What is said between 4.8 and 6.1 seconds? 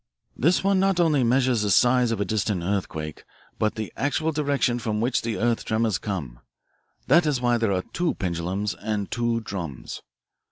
which the earth tremors